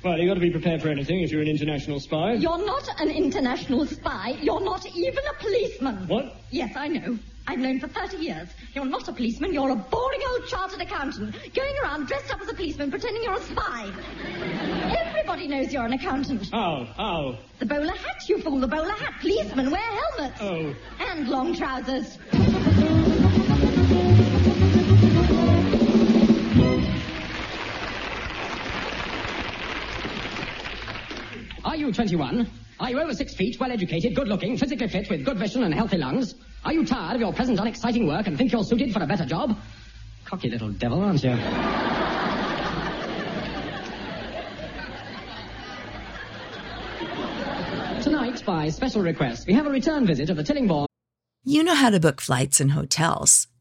Well, 0.07 0.17
you've 0.17 0.29
got 0.29 0.35
to 0.35 0.39
be 0.39 0.51
prepared 0.51 0.81
for 0.81 0.87
anything 0.87 1.19
if 1.19 1.31
you're 1.31 1.41
an 1.41 1.49
international 1.49 1.99
spy. 1.99 2.35
You're 2.35 2.65
not 2.65 2.87
an 3.01 3.09
international 3.09 3.85
spy. 3.85 4.37
You're 4.41 4.61
not 4.61 4.85
even 4.95 5.19
a 5.29 5.33
policeman. 5.33 6.07
What? 6.07 6.33
Yes, 6.49 6.77
I 6.77 6.87
know. 6.87 7.19
I've 7.45 7.59
known 7.59 7.81
for 7.81 7.89
30 7.89 8.15
years. 8.15 8.47
You're 8.73 8.85
not 8.85 9.05
a 9.09 9.11
policeman. 9.11 9.53
You're 9.53 9.71
a 9.71 9.75
boring 9.75 10.21
old 10.29 10.47
chartered 10.47 10.79
accountant 10.79 11.35
going 11.53 11.75
around 11.83 12.07
dressed 12.07 12.33
up 12.33 12.39
as 12.39 12.47
a 12.47 12.53
policeman 12.53 12.89
pretending 12.89 13.21
you're 13.21 13.35
a 13.35 13.41
spy. 13.41 13.91
Everybody 14.97 15.49
knows 15.49 15.73
you're 15.73 15.85
an 15.85 15.91
accountant. 15.91 16.51
How? 16.53 16.85
How? 16.95 17.37
The 17.59 17.65
bowler 17.65 17.91
hat, 17.91 18.29
you 18.29 18.41
fool. 18.41 18.61
The 18.61 18.67
bowler 18.67 18.93
hat. 18.93 19.13
Policemen 19.19 19.71
wear 19.71 19.81
helmets. 19.81 20.37
Oh. 20.39 20.73
And 21.01 21.27
long 21.27 21.53
trousers. 21.53 22.17
You 31.77 31.91
21? 31.93 32.49
Are 32.79 32.89
you 32.89 32.99
over 32.99 33.13
six 33.13 33.35
feet, 33.35 33.59
well 33.59 33.71
educated, 33.71 34.15
good 34.15 34.27
looking, 34.27 34.57
physically 34.57 34.87
fit, 34.87 35.09
with 35.09 35.23
good 35.23 35.37
vision 35.37 35.63
and 35.63 35.73
healthy 35.73 35.97
lungs? 35.97 36.35
Are 36.65 36.73
you 36.73 36.85
tired 36.85 37.15
of 37.15 37.21
your 37.21 37.33
present 37.33 37.59
unexciting 37.59 38.07
work 38.07 38.27
and 38.27 38.37
think 38.37 38.51
you're 38.51 38.63
suited 38.63 38.93
for 38.93 39.01
a 39.03 39.07
better 39.07 39.25
job? 39.25 39.57
Cocky 40.25 40.49
little 40.49 40.71
devil, 40.71 41.01
aren't 41.01 41.23
you? 41.23 41.37
Tonight, 48.01 48.43
by 48.45 48.69
special 48.69 49.01
request, 49.01 49.47
we 49.47 49.53
have 49.53 49.67
a 49.67 49.69
return 49.69 50.05
visit 50.05 50.29
of 50.29 50.37
the 50.37 50.43
Tillingbourne. 50.43 50.87
You 51.43 51.63
know 51.63 51.75
how 51.75 51.89
to 51.89 51.99
book 51.99 52.21
flights 52.21 52.59
and 52.59 52.71
hotels. 52.71 53.47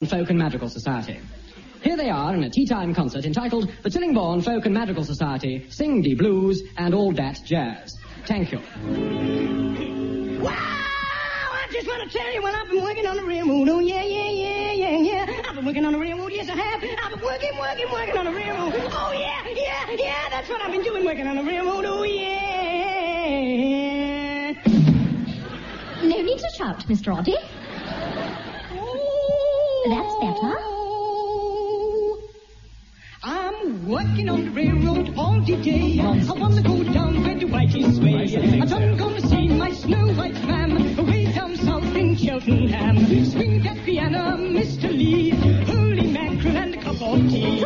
Folk 0.00 0.30
and 0.30 0.38
Madrigal 0.38 0.68
Society. 0.68 1.20
Here 1.82 1.96
they 1.96 2.10
are 2.10 2.34
in 2.34 2.42
a 2.42 2.50
tea 2.50 2.66
time 2.66 2.92
concert 2.92 3.24
entitled 3.24 3.70
The 3.84 3.88
Tillingbourne 3.90 4.42
Folk 4.44 4.66
and 4.66 4.74
Madrigal 4.74 5.04
Society 5.04 5.64
Sing 5.70 6.02
the 6.02 6.14
Blues 6.16 6.60
and 6.76 6.92
All 6.92 7.12
That 7.12 7.40
Jazz. 7.44 7.96
Thank 8.26 8.50
you. 8.50 8.58
Wow! 10.40 10.50
I 10.50 11.66
just 11.70 11.86
want 11.86 12.10
to 12.10 12.18
tell 12.18 12.32
you 12.34 12.42
when 12.42 12.52
I've 12.54 12.68
been 12.68 12.82
working 12.82 13.06
on 13.06 13.16
the 13.16 13.22
railroad. 13.24 13.68
Oh, 13.68 13.78
yeah, 13.78 14.02
yeah, 14.02 14.28
yeah, 14.28 14.72
yeah, 14.72 14.96
yeah. 14.98 15.42
I've 15.48 15.54
been 15.54 15.64
working 15.64 15.84
on 15.84 15.92
the 15.92 15.98
railroad. 16.00 16.32
Yes, 16.32 16.48
I 16.48 16.56
have. 16.56 16.82
I've 16.82 17.12
been 17.12 17.22
working, 17.24 17.56
working, 17.60 17.86
working 17.92 18.16
on 18.16 18.24
the 18.24 18.32
railroad. 18.32 18.74
Oh, 18.92 19.12
yeah, 19.12 19.46
yeah, 19.54 19.90
yeah. 19.96 20.28
That's 20.30 20.48
what 20.48 20.60
I've 20.62 20.72
been 20.72 20.82
doing, 20.82 21.04
working 21.04 21.28
on 21.28 21.36
the 21.36 21.44
railroad. 21.44 21.84
Oh, 21.84 22.02
yeah. 22.02 22.32
No 26.02 26.20
need 26.22 26.38
to 26.38 26.50
shout, 26.56 26.80
Mr. 26.88 27.14
Oddie. 27.16 27.36
That's 29.84 30.14
better. 30.20 30.58
I'm 33.24 33.88
working 33.88 34.28
on 34.28 34.44
the 34.44 34.50
railroad 34.50 35.14
all 35.18 35.40
the 35.40 35.56
day. 35.56 35.98
I 36.00 36.32
want 36.32 36.54
to 36.54 36.62
go 36.62 36.84
down 36.84 37.22
where 37.24 37.34
the 37.34 37.46
whiteys 37.46 37.96
sway. 37.96 38.60
I 38.60 38.64
don't 38.64 38.96
gonna 38.96 39.20
see 39.20 39.48
my 39.48 39.72
snow 39.72 40.12
white 40.14 40.38
ram 40.44 40.98
away 40.98 41.32
down 41.32 41.56
south 41.56 41.96
in 41.96 42.16
Cheltenham. 42.16 43.24
Swing 43.24 43.62
that 43.64 43.78
piano, 43.84 44.36
Mr. 44.36 44.88
Lee. 44.88 45.30
Holy 45.30 46.06
mackerel 46.12 46.56
and 46.56 46.74
a 46.76 46.80
cup 46.80 47.02
of 47.02 47.28
tea. 47.28 47.64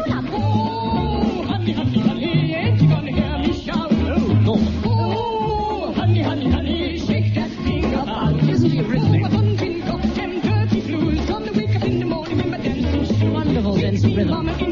Rhythm. 14.16 14.65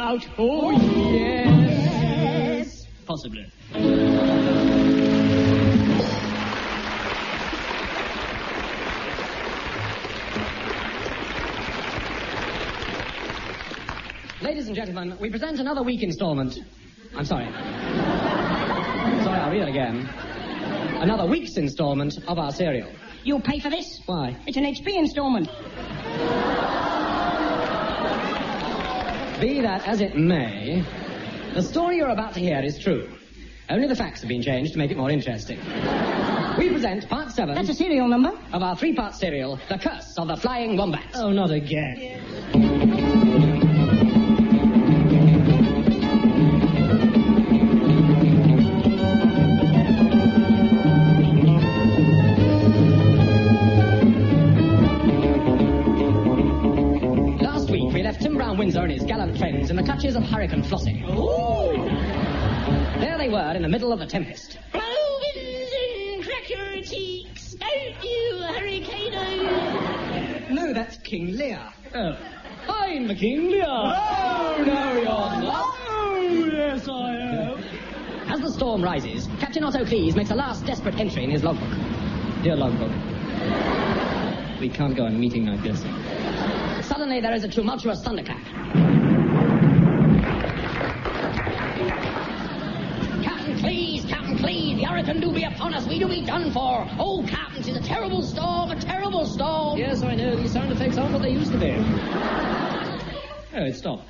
About. 0.00 0.26
Oh, 0.38 0.70
yes. 1.12 2.86
Possibly. 3.06 3.44
Ladies 14.40 14.68
and 14.68 14.74
gentlemen, 14.74 15.18
we 15.20 15.28
present 15.28 15.60
another 15.60 15.82
week 15.82 16.02
installment. 16.02 16.58
I'm 17.14 17.26
sorry. 17.26 17.44
sorry, 17.44 19.38
I'll 19.38 19.50
read 19.50 19.62
it 19.62 19.68
again. 19.68 20.08
Another 21.02 21.26
week's 21.26 21.58
installment 21.58 22.16
of 22.26 22.38
our 22.38 22.52
serial. 22.52 22.88
You'll 23.22 23.40
pay 23.40 23.58
for 23.58 23.68
this? 23.68 24.00
Why? 24.06 24.34
It's 24.46 24.56
an 24.56 24.64
HP 24.64 24.96
installment. 24.96 25.50
Be 29.40 29.60
that 29.62 29.86
as 29.88 30.00
it 30.02 30.16
may, 30.16 30.84
the 31.54 31.62
story 31.62 31.96
you're 31.96 32.10
about 32.10 32.34
to 32.34 32.40
hear 32.40 32.60
is 32.60 32.78
true. 32.78 33.08
Only 33.70 33.86
the 33.86 33.96
facts 33.96 34.20
have 34.20 34.28
been 34.28 34.42
changed 34.42 34.72
to 34.72 34.78
make 34.78 34.90
it 34.90 34.96
more 34.98 35.10
interesting. 35.10 35.58
We 36.58 36.68
present 36.70 37.08
part 37.08 37.30
seven 37.30 37.54
That's 37.54 37.70
a 37.70 37.74
serial 37.74 38.06
number. 38.08 38.32
of 38.52 38.62
our 38.62 38.76
three-part 38.76 39.14
serial, 39.14 39.58
The 39.68 39.78
Curse 39.78 40.18
of 40.18 40.28
the 40.28 40.36
Flying 40.36 40.76
Wombat. 40.76 41.04
Oh, 41.14 41.30
not 41.30 41.50
again. 41.50 42.22
Friends 60.12 60.16
in 60.16 60.22
the 60.22 60.28
clutches 60.28 60.30
of 60.30 60.30
Hurricane 60.30 60.62
Flossie. 60.62 61.00
There 63.00 63.18
they 63.18 63.28
were 63.28 63.52
in 63.54 63.62
the 63.62 63.68
middle 63.68 63.92
of 63.92 64.00
a 64.00 64.06
tempest. 64.06 64.58
Blow 64.72 64.82
winds 64.82 65.72
and 65.72 66.24
crack 66.24 66.50
your 66.50 66.82
cheeks. 66.82 67.54
Don't 67.54 68.04
you, 68.04 68.42
hurricane? 68.42 69.12
No, 70.54 70.72
that's 70.72 70.98
King 70.98 71.36
Lear. 71.36 71.60
Oh, 71.94 72.16
I'm 72.68 73.06
the 73.08 73.14
King 73.14 73.50
Lear. 73.50 73.66
Oh, 73.66 74.64
no, 74.66 74.92
you're 74.92 75.04
not. 75.04 75.76
Oh, 75.88 76.50
yes, 76.52 76.88
I 76.88 77.16
am. 77.16 77.62
As 78.32 78.40
the 78.40 78.50
storm 78.50 78.82
rises, 78.82 79.28
Captain 79.38 79.64
Otto 79.64 79.84
Cleese 79.84 80.16
makes 80.16 80.30
a 80.30 80.34
last 80.34 80.66
desperate 80.66 80.98
entry 80.98 81.24
in 81.24 81.30
his 81.30 81.42
logbook. 81.42 81.70
Dear 82.42 82.56
logbook, 82.56 82.92
we 84.60 84.68
can't 84.68 84.96
go 84.96 85.04
on 85.04 85.14
a 85.14 85.18
meeting 85.18 85.46
like 85.46 85.62
this. 85.62 85.80
Suddenly, 86.86 87.20
there 87.20 87.34
is 87.34 87.44
a 87.44 87.48
tumultuous 87.48 88.02
thunderclap. 88.02 88.99
Cleese, 95.10 95.20
do 95.20 95.32
be 95.32 95.44
upon 95.44 95.74
us. 95.74 95.86
We 95.86 95.98
do 95.98 96.08
be 96.08 96.24
done 96.24 96.52
for. 96.52 96.86
Oh, 96.98 97.24
Captain, 97.26 97.62
'tis 97.62 97.76
a 97.76 97.82
terrible 97.82 98.22
storm, 98.22 98.70
a 98.70 98.76
terrible 98.80 99.26
storm. 99.26 99.78
Yes, 99.78 100.02
I 100.02 100.14
know. 100.14 100.36
These 100.36 100.52
sound 100.52 100.70
effects 100.72 100.98
aren't 100.98 101.12
what 101.12 101.22
they 101.22 101.30
used 101.30 101.52
to 101.52 101.58
be. 101.58 101.74
Oh, 103.52 103.64
it 103.64 103.74
stopped. 103.74 104.08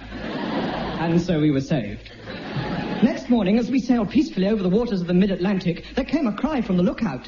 And 1.00 1.18
so 1.18 1.40
we 1.40 1.50
were 1.50 1.62
saved. 1.62 2.12
Next 3.02 3.30
morning, 3.30 3.58
as 3.58 3.70
we 3.70 3.80
sailed 3.80 4.10
peacefully 4.10 4.48
over 4.48 4.62
the 4.62 4.68
waters 4.68 5.00
of 5.00 5.06
the 5.06 5.14
mid-Atlantic, 5.14 5.86
there 5.94 6.04
came 6.04 6.26
a 6.26 6.32
cry 6.34 6.60
from 6.60 6.76
the 6.76 6.82
lookout. 6.82 7.26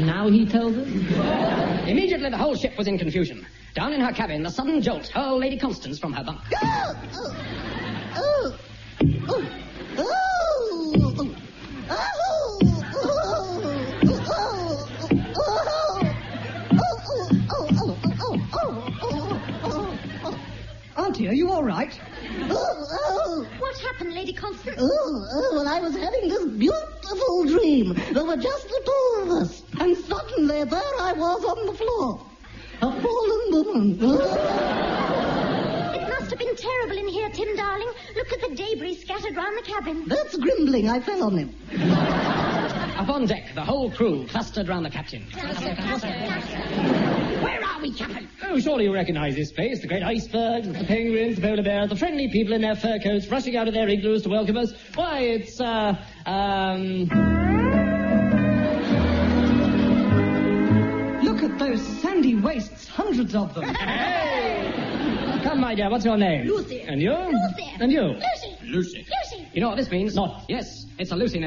Now 0.00 0.30
he 0.30 0.46
tells 0.46 0.74
us? 0.76 0.88
Immediately, 2.28 2.30
the 2.30 2.44
whole 2.44 2.56
ship 2.56 2.76
was 2.76 2.86
in 2.86 2.98
confusion. 2.98 3.46
Down 3.74 3.94
in 3.94 4.02
her 4.02 4.12
cabin, 4.12 4.42
the 4.42 4.50
sudden 4.50 4.82
jolt 4.82 5.08
hurled 5.08 5.40
Lady 5.40 5.56
Constance 5.56 5.98
from 5.98 6.12
her 6.12 6.22
bunk. 6.22 6.40
Auntie, 20.98 21.28
are 21.28 21.32
you 21.32 21.50
all 21.50 21.64
right? 21.64 21.98
What 23.58 23.78
happened, 23.78 24.12
Lady 24.12 24.34
Constance? 24.34 24.76
Oh, 24.78 24.86
oh, 24.86 25.50
well, 25.54 25.68
I 25.68 25.80
was 25.80 25.96
having 25.96 26.28
this 26.28 26.44
beautiful 26.44 27.44
dream. 27.46 27.94
There 28.12 28.24
were 28.24 28.36
just 28.36 28.68
the 28.68 28.82
two 28.84 29.22
of 29.22 29.30
us. 29.30 29.62
And 29.80 29.96
suddenly 29.96 30.64
there 30.64 31.00
I 31.00 31.12
was 31.16 31.44
on 31.44 31.66
the 31.66 31.72
floor. 31.72 32.20
A 32.80 33.00
fallen 33.00 33.50
woman. 33.50 33.98
It 35.94 36.08
must 36.08 36.30
have 36.30 36.38
been 36.38 36.56
terrible 36.56 36.96
in 36.96 37.08
here, 37.08 37.28
Tim, 37.30 37.56
darling. 37.56 37.88
Look 38.14 38.32
at 38.32 38.40
the 38.40 38.54
debris 38.54 38.96
scattered 38.96 39.36
round 39.36 39.58
the 39.58 39.62
cabin. 39.62 40.04
That's 40.06 40.36
Grimbling. 40.36 40.88
I 40.88 41.00
fell 41.00 41.24
on 41.24 41.36
him. 41.38 41.54
Up 42.98 43.08
on 43.08 43.26
deck, 43.26 43.54
the 43.54 43.64
whole 43.64 43.90
crew 43.90 44.26
clustered 44.26 44.68
round 44.68 44.84
the 44.84 44.90
captain. 44.90 45.22
Where 47.42 47.64
are 47.64 47.80
we, 47.80 47.92
Captain? 47.92 48.28
Oh, 48.44 48.58
surely 48.58 48.84
you 48.84 48.92
recognize 48.92 49.34
this 49.36 49.52
place. 49.52 49.80
The 49.80 49.86
great 49.88 50.02
icebergs, 50.02 50.68
the 50.68 50.84
penguins, 50.84 51.36
the 51.36 51.42
polar 51.42 51.62
bears, 51.62 51.88
the 51.90 51.96
friendly 51.96 52.28
people 52.28 52.52
in 52.54 52.60
their 52.62 52.74
fur 52.74 52.98
coats 52.98 53.28
rushing 53.28 53.56
out 53.56 53.68
of 53.68 53.74
their 53.74 53.88
igloos 53.88 54.22
to 54.22 54.28
welcome 54.28 54.56
us. 54.56 54.72
Why, 54.94 55.20
it's, 55.20 55.60
uh, 55.60 55.94
um... 56.26 57.87
those 62.32 62.42
sandy 62.42 62.46
wastes, 62.46 62.88
hundreds 62.88 63.34
of 63.34 63.54
them. 63.54 63.74
Come, 65.42 65.60
my 65.60 65.74
dear, 65.74 65.90
what's 65.90 66.04
your 66.04 66.16
name? 66.16 66.46
Lucy. 66.46 66.82
And 66.82 67.00
you? 67.00 67.12
Lucy. 67.12 67.74
And 67.80 67.92
you? 67.92 68.02
Lucy. 68.02 68.56
Lucy. 68.62 69.06
Lucy. 69.22 69.48
You 69.52 69.60
know 69.60 69.68
what 69.68 69.78
this 69.78 69.90
means? 69.90 70.14
Not. 70.14 70.44
Yes, 70.48 70.86
it's 70.98 71.10
a 71.12 71.16
Lucy. 71.16 71.38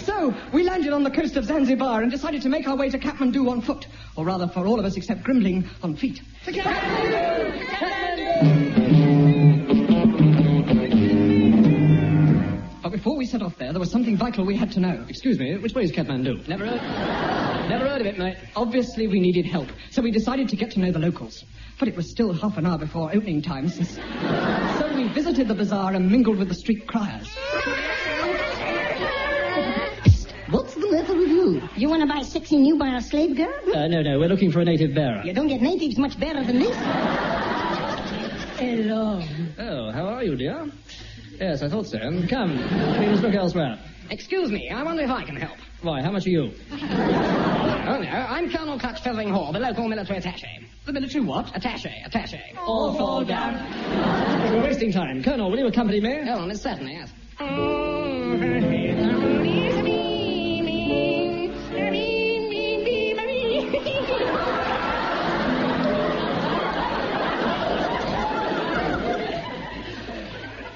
So, 0.00 0.34
we 0.52 0.62
landed 0.64 0.92
on 0.92 1.04
the 1.04 1.10
coast 1.10 1.36
of 1.36 1.44
Zanzibar 1.44 2.02
and 2.02 2.10
decided 2.10 2.42
to 2.42 2.48
make 2.48 2.66
our 2.66 2.76
way 2.76 2.90
to 2.90 2.98
Kathmandu 2.98 3.48
on 3.48 3.60
foot. 3.62 3.86
Or 4.16 4.24
rather, 4.24 4.48
for 4.48 4.66
all 4.66 4.78
of 4.78 4.84
us 4.84 4.96
except 4.96 5.22
Grimbling, 5.22 5.68
on 5.82 5.96
feet. 5.96 6.20
But 6.44 6.54
before 6.54 6.72
we 13.18 13.26
set 13.26 13.42
off 13.42 13.58
there, 13.58 13.72
there 13.72 13.80
was 13.80 13.90
something 13.90 14.16
vital 14.16 14.46
we 14.46 14.56
had 14.56 14.70
to 14.72 14.80
know. 14.80 15.04
Excuse 15.08 15.38
me, 15.38 15.56
which 15.58 15.74
way 15.74 15.82
is 15.82 15.90
Kathmandu? 15.90 16.46
Never 16.46 16.64
heard. 16.64 16.80
Never 17.68 17.88
heard 17.88 18.00
of 18.00 18.06
it, 18.06 18.16
mate. 18.16 18.36
Obviously, 18.54 19.08
we 19.08 19.18
needed 19.18 19.44
help, 19.44 19.68
so 19.90 20.00
we 20.00 20.12
decided 20.12 20.48
to 20.48 20.56
get 20.56 20.70
to 20.70 20.80
know 20.80 20.92
the 20.92 21.00
locals. 21.00 21.44
But 21.80 21.88
it 21.88 21.96
was 21.96 22.08
still 22.08 22.32
half 22.32 22.56
an 22.56 22.66
hour 22.66 22.78
before 22.78 23.10
opening 23.12 23.42
time, 23.42 23.68
since... 23.68 23.96
so 23.96 24.92
we 24.94 25.08
visited 25.08 25.48
the 25.48 25.54
bazaar 25.54 25.94
and 25.94 26.10
mingled 26.10 26.38
with 26.38 26.48
the 26.48 26.54
street 26.54 26.86
criers. 26.86 27.28
What's 30.50 30.74
the 30.74 30.90
matter 30.90 31.14
with 31.14 31.28
you? 31.28 31.68
You 31.76 31.90
want 31.90 32.02
to 32.02 32.06
buy 32.06 32.22
six 32.22 32.52
and 32.52 32.66
you 32.66 32.78
buy 32.78 32.96
a 32.96 33.02
slave 33.02 33.36
girl? 33.36 33.52
Uh, 33.74 33.88
no, 33.88 34.00
no, 34.00 34.18
we're 34.18 34.28
looking 34.28 34.52
for 34.52 34.60
a 34.60 34.64
native 34.64 34.94
bearer. 34.94 35.22
You 35.24 35.32
don't 35.32 35.48
get 35.48 35.60
natives 35.60 35.98
much 35.98 36.18
better 36.18 36.42
than 36.44 36.60
this. 36.60 36.76
Hello. 38.58 39.20
Oh, 39.58 39.90
how 39.92 40.06
are 40.06 40.22
you, 40.22 40.36
dear? 40.36 40.70
Yes, 41.40 41.62
I 41.62 41.68
thought 41.68 41.86
so. 41.86 41.98
Come, 42.28 42.56
we 42.98 43.06
must 43.06 43.22
look 43.22 43.34
elsewhere. 43.34 43.78
Excuse 44.10 44.50
me, 44.50 44.70
I 44.70 44.82
wonder 44.82 45.02
if 45.02 45.10
I 45.10 45.22
can 45.24 45.36
help. 45.36 45.58
Why, 45.82 46.02
how 46.02 46.10
much 46.10 46.26
are 46.26 46.30
you? 46.30 46.50
Oh, 46.72 48.00
no, 48.02 48.08
I'm 48.08 48.50
Colonel 48.50 48.78
Clutch 48.78 49.02
Feathering 49.02 49.30
Hall, 49.30 49.52
the 49.52 49.60
local 49.60 49.86
military 49.88 50.18
attaché. 50.20 50.66
The 50.84 50.92
military 50.92 51.24
what? 51.24 51.46
Attaché, 51.46 51.92
attaché. 52.04 52.56
All 52.58 52.94
fall 52.94 53.24
down. 53.24 53.54
We're 54.52 54.62
wasting 54.62 54.90
time. 54.90 55.22
Colonel, 55.22 55.50
will 55.50 55.58
you 55.58 55.66
accompany 55.66 56.00
me? 56.00 56.28
Oh, 56.28 56.52
certainly, 56.54 56.94
yes. 56.94 57.12
Oh, 57.38 59.27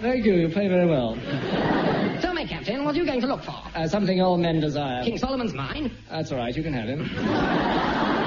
Thank 0.02 0.24
you, 0.24 0.34
you 0.34 0.48
play 0.48 0.66
very 0.66 0.84
well. 0.84 1.14
Tell 2.20 2.34
me, 2.34 2.44
Captain, 2.44 2.82
what 2.82 2.96
are 2.96 2.98
you 2.98 3.06
going 3.06 3.20
to 3.20 3.28
look 3.28 3.44
for? 3.44 3.62
Uh, 3.72 3.86
something 3.86 4.20
all 4.20 4.36
men 4.36 4.58
desire. 4.58 5.04
King 5.04 5.16
Solomon's 5.16 5.54
mine? 5.54 5.96
That's 6.10 6.32
all 6.32 6.38
right, 6.38 6.56
you 6.56 6.62
can 6.64 6.72
have 6.72 6.88
him. 6.88 8.18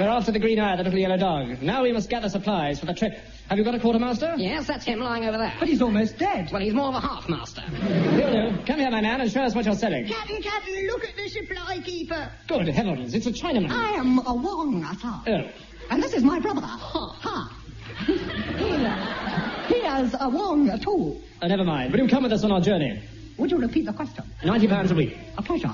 We're 0.00 0.08
after 0.08 0.32
the 0.32 0.38
green 0.38 0.58
eye, 0.58 0.76
the 0.76 0.82
little 0.84 0.98
yellow 0.98 1.18
dog. 1.18 1.60
Now 1.60 1.82
we 1.82 1.92
must 1.92 2.08
gather 2.08 2.30
supplies 2.30 2.80
for 2.80 2.86
the 2.86 2.94
trip. 2.94 3.12
Have 3.50 3.58
you 3.58 3.64
got 3.64 3.74
a 3.74 3.78
quartermaster? 3.78 4.32
Yes, 4.38 4.66
that's 4.66 4.86
him 4.86 5.00
lying 5.00 5.26
over 5.26 5.36
there. 5.36 5.52
But 5.58 5.68
he's 5.68 5.82
almost 5.82 6.16
dead. 6.16 6.50
Well, 6.50 6.62
he's 6.62 6.72
more 6.72 6.88
of 6.88 6.94
a 6.94 7.00
half 7.00 7.28
master. 7.28 7.62
Will 7.70 8.50
do. 8.50 8.64
Come 8.64 8.78
here, 8.78 8.90
my 8.90 9.02
man, 9.02 9.20
and 9.20 9.30
show 9.30 9.42
us 9.42 9.54
what 9.54 9.66
you're 9.66 9.74
selling. 9.74 10.08
Captain, 10.08 10.40
Captain, 10.40 10.86
look 10.86 11.04
at 11.04 11.14
the 11.16 11.28
supply 11.28 11.80
keeper. 11.84 12.30
Good 12.48 12.68
heavens, 12.68 13.12
it's 13.12 13.26
a 13.26 13.30
Chinaman. 13.30 13.70
I 13.72 13.90
am 13.90 14.26
a 14.26 14.32
Wong, 14.32 14.82
sir. 15.02 15.20
Oh. 15.26 15.50
And 15.90 16.02
this 16.02 16.14
is 16.14 16.24
my 16.24 16.40
brother. 16.40 16.62
Ha. 16.62 17.16
ha. 17.20 17.56
he, 19.68 19.74
he 19.74 19.80
has 19.82 20.16
a 20.18 20.30
Wong, 20.30 20.80
too. 20.80 21.20
Uh, 21.42 21.46
never 21.46 21.64
mind. 21.64 21.92
Will 21.92 22.00
you 22.00 22.08
come 22.08 22.22
with 22.22 22.32
us 22.32 22.42
on 22.42 22.52
our 22.52 22.62
journey? 22.62 23.02
Would 23.36 23.50
you 23.50 23.58
repeat 23.58 23.84
the 23.84 23.92
question? 23.92 24.24
Ninety 24.42 24.66
pounds 24.66 24.92
a 24.92 24.94
week. 24.94 25.14
A 25.36 25.42
pleasure. 25.42 25.68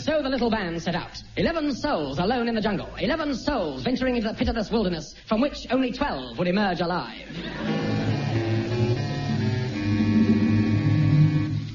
And 0.00 0.06
so 0.06 0.22
the 0.22 0.30
little 0.30 0.48
band 0.48 0.82
set 0.82 0.94
out. 0.94 1.22
Eleven 1.36 1.74
souls 1.74 2.18
alone 2.18 2.48
in 2.48 2.54
the 2.54 2.60
jungle. 2.62 2.88
Eleven 2.98 3.34
souls 3.34 3.82
venturing 3.82 4.16
into 4.16 4.28
the 4.28 4.34
pitiless 4.34 4.70
wilderness 4.70 5.14
from 5.26 5.42
which 5.42 5.66
only 5.70 5.92
twelve 5.92 6.38
would 6.38 6.48
emerge 6.48 6.80
alive. 6.80 7.26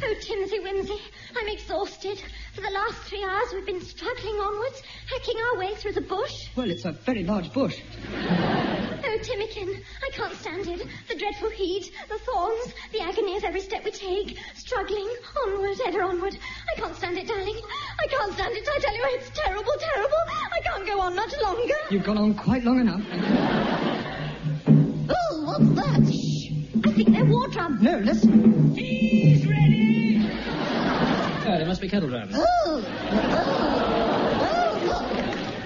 Oh, 0.02 0.16
Timsy 0.22 0.64
Whimsy, 0.64 0.98
I'm 1.38 1.48
exhausted. 1.50 2.20
For 2.56 2.62
the 2.62 2.72
last 2.72 2.98
three 3.04 3.24
hours, 3.24 3.54
we've 3.54 3.68
been 3.68 3.82
struggling 3.82 4.38
onwards, 4.38 4.82
hacking 5.08 5.36
our 5.52 5.60
way 5.60 5.76
through 5.76 5.94
the 5.94 6.02
bush. 6.02 6.50
Well, 6.56 6.72
it's 6.72 6.86
a 6.86 6.94
very 6.94 7.24
large 7.24 7.54
bush. 7.54 7.80
Oh, 8.12 9.18
Timmykin, 9.22 9.82
I 10.04 10.10
can't 10.12 10.36
stand 10.36 10.68
it. 10.68 10.86
The 11.08 11.16
dreadful 11.16 11.50
heat, 11.50 11.92
the 12.10 12.18
thorns, 12.20 12.74
the 12.92 13.02
agony 13.02 13.38
of 13.38 13.44
every 13.44 13.62
step 13.62 13.86
we 13.86 13.92
take, 13.92 14.38
struggling 14.56 15.08
onward, 15.46 15.78
ever 15.86 16.02
onward. 16.04 16.38
I 16.76 16.78
can't 16.78 16.96
stand 16.98 17.18
it, 17.18 17.26
darling. 17.26 17.62
I 18.00 18.08
can't 18.08 18.34
stand 18.34 18.54
it. 18.54 18.68
I 18.68 18.80
tell 18.80 18.94
you, 18.94 19.02
it's 19.12 19.30
terrible, 19.30 19.72
terrible. 19.80 20.18
I 20.52 20.60
can't 20.62 20.86
go 20.86 21.00
on 21.00 21.16
much 21.16 21.34
longer. 21.42 21.74
You've 21.90 22.04
gone 22.04 22.18
on 22.18 22.34
quite 22.34 22.66
long 22.66 22.82
enough. 22.82 23.02
Oh, 25.10 25.46
what's 25.46 25.70
that? 25.80 26.04
Shh. 26.14 26.52
I 26.86 26.92
think 26.92 27.12
they're 27.14 27.24
war 27.24 27.48
drums. 27.48 27.82
No, 27.82 27.98
listen. 28.00 28.76
He's 28.76 29.48
ready. 29.48 30.28
Uh, 30.28 31.46
oh, 31.48 31.58
they 31.60 31.66
must 31.66 31.80
be 31.80 31.88
kettle 31.88 32.10
drums. 32.10 32.36
Oh, 32.36 32.44
oh, 32.66 32.84
oh, 34.52 34.74
look. 34.84 35.08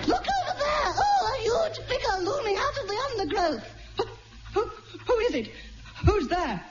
Look 0.08 0.28
over 0.28 0.54
there. 0.60 0.94
Oh, 0.96 1.34
a 1.34 1.42
huge 1.42 1.80
figure 1.88 2.18
looming 2.22 2.58
out 2.58 2.78
of 2.78 2.88
the 2.88 2.98
undergrowth. 3.10 3.68
Who, 4.54 4.62
who 5.08 5.20
is 5.22 5.34
it? 5.34 5.52
Who's 6.06 6.28
there? 6.28 6.64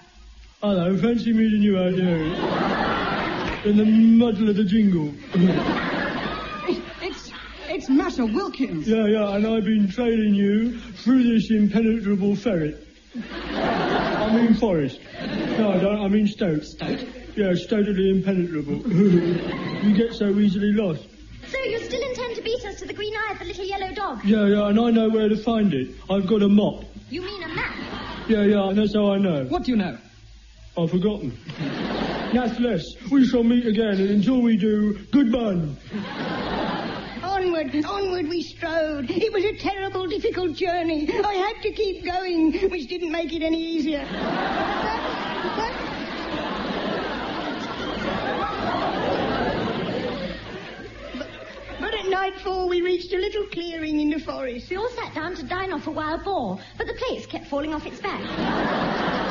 Hello, 0.62 0.96
fancy 0.96 1.33
meeting 1.33 1.62
you 1.62 1.77
out 1.77 1.94
here. 1.94 3.17
In 3.64 3.77
the 3.77 3.85
muddle 3.85 4.49
of 4.49 4.57
the 4.57 4.64
jingle. 4.64 5.12
It, 5.35 6.83
it's 7.03 7.33
it's 7.68 7.88
Masha 7.88 8.25
Wilkins. 8.25 8.87
yeah, 8.88 9.07
yeah, 9.07 9.35
and 9.35 9.47
I've 9.47 9.64
been 9.64 9.90
trailing 9.90 10.35
you 10.35 10.79
through 10.79 11.25
this 11.25 11.51
impenetrable 11.51 12.37
ferret. 12.37 12.87
I 13.35 14.33
mean 14.35 14.55
forest. 14.55 15.01
No, 15.59 15.73
I 15.73 15.79
don't, 15.79 16.01
I 16.03 16.09
mean 16.09 16.27
stoat. 16.29 16.64
Stoat? 16.64 17.05
Yeah, 17.37 17.53
totally 17.68 18.11
impenetrable. 18.11 18.77
you 18.92 19.94
get 19.97 20.14
so 20.14 20.29
easily 20.38 20.73
lost. 20.73 21.07
So 21.49 21.59
you 21.59 21.79
still 21.81 22.03
intend 22.03 22.37
to 22.37 22.42
beat 22.42 22.64
us 22.64 22.79
to 22.81 22.87
the 22.87 22.92
green 22.94 23.14
eye 23.14 23.33
of 23.33 23.38
the 23.38 23.47
little 23.47 23.64
yellow 23.64 23.92
dog? 23.92 24.25
Yeah, 24.25 24.47
yeah, 24.47 24.68
and 24.68 24.79
I 24.79 24.90
know 24.90 25.09
where 25.09 25.29
to 25.29 25.37
find 25.37 25.75
it. 25.75 25.94
I've 26.09 26.27
got 26.27 26.42
a 26.42 26.49
mop. 26.49 26.85
You 27.11 27.23
mean 27.23 27.42
a 27.42 27.49
map? 27.49 27.77
Yeah, 28.29 28.42
yeah, 28.42 28.68
and 28.68 28.79
that's 28.79 28.94
how 28.94 29.12
I 29.12 29.18
know. 29.18 29.44
What 29.47 29.64
do 29.64 29.73
you 29.73 29.77
know? 29.77 29.99
I've 30.77 30.90
forgotten. 30.90 31.37
Nathless, 32.32 32.84
we 33.10 33.26
shall 33.26 33.42
meet 33.42 33.66
again, 33.66 33.98
and 34.00 34.10
until 34.10 34.42
we 34.42 34.58
do, 34.58 34.98
goodbye. 35.10 35.66
Onward, 37.22 37.84
onward 37.86 38.28
we 38.28 38.42
strode. 38.42 39.10
It 39.10 39.32
was 39.32 39.44
a 39.44 39.56
terrible, 39.56 40.06
difficult 40.06 40.54
journey. 40.54 41.08
I 41.10 41.32
had 41.32 41.62
to 41.62 41.72
keep 41.72 42.04
going, 42.04 42.52
which 42.70 42.86
didn't 42.88 43.12
make 43.12 43.32
it 43.32 43.42
any 43.42 43.62
easier. 43.62 44.06
But, 44.10 45.72
but, 51.18 51.28
but 51.80 51.94
at 51.94 52.08
nightfall 52.10 52.68
we 52.68 52.82
reached 52.82 53.12
a 53.14 53.18
little 53.18 53.46
clearing 53.46 54.00
in 54.00 54.10
the 54.10 54.20
forest. 54.20 54.68
We 54.68 54.76
all 54.76 54.90
sat 54.90 55.14
down 55.14 55.34
to 55.36 55.44
dine 55.44 55.72
off 55.72 55.86
a 55.86 55.90
wild 55.90 56.24
boar, 56.24 56.58
but 56.76 56.86
the 56.86 56.94
plates 56.94 57.24
kept 57.24 57.46
falling 57.46 57.72
off 57.72 57.86
its 57.86 58.00
back. 58.00 59.27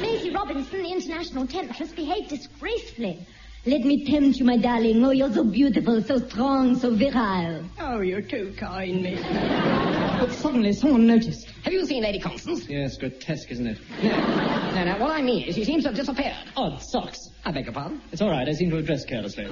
Maisie 0.00 0.30
Robinson, 0.30 0.82
the 0.82 0.90
international 0.90 1.46
temptress, 1.46 1.92
behaved 1.92 2.28
disgracefully. 2.30 3.26
Let 3.66 3.82
me 3.82 4.06
tempt 4.06 4.38
you, 4.38 4.46
my 4.46 4.56
darling. 4.56 5.04
Oh, 5.04 5.10
you're 5.10 5.32
so 5.32 5.44
beautiful, 5.44 6.02
so 6.02 6.18
strong, 6.18 6.78
so 6.78 6.94
virile. 6.94 7.62
Oh, 7.78 8.00
you're 8.00 8.22
too 8.22 8.54
kind, 8.56 9.02
miss. 9.02 9.20
but 9.22 10.32
suddenly 10.32 10.72
someone 10.72 11.06
noticed. 11.06 11.46
Have 11.64 11.74
you 11.74 11.84
seen 11.84 12.02
Lady 12.02 12.18
Constance? 12.18 12.66
Yes, 12.68 12.96
grotesque, 12.96 13.50
isn't 13.50 13.66
it? 13.66 13.78
No, 14.02 14.84
no, 14.84 14.96
what 14.98 15.10
I 15.10 15.20
mean 15.20 15.46
is 15.46 15.56
she 15.56 15.64
seems 15.64 15.82
to 15.84 15.90
have 15.90 15.96
disappeared. 15.96 16.36
Odd 16.56 16.80
socks. 16.80 17.28
I 17.44 17.52
beg 17.52 17.64
your 17.66 17.74
pardon? 17.74 18.00
It's 18.12 18.22
all 18.22 18.30
right. 18.30 18.48
I 18.48 18.52
seem 18.52 18.70
to 18.70 18.76
have 18.76 18.86
dressed 18.86 19.08
carelessly. 19.08 19.44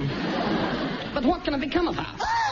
But 1.13 1.23
what 1.25 1.43
can 1.43 1.53
have 1.53 1.61
become 1.61 1.87
of 1.87 1.95
her? 1.95 2.05
Oh, 2.19 2.48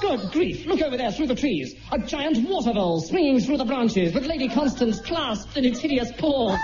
Good 0.00 0.30
grief! 0.32 0.66
Look 0.66 0.82
over 0.82 0.96
there 0.96 1.10
through 1.10 1.28
the 1.28 1.34
trees. 1.34 1.74
A 1.90 1.98
giant 1.98 2.48
water 2.48 2.72
vole 2.72 3.00
swinging 3.00 3.40
through 3.40 3.56
the 3.56 3.64
branches 3.64 4.14
with 4.14 4.26
Lady 4.26 4.48
Constance 4.48 5.00
clasped 5.00 5.56
in 5.56 5.64
its 5.64 5.80
hideous 5.80 6.12
paws. 6.12 6.58